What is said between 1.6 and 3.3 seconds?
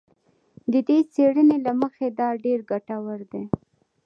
له مخې دا ډېر ګټور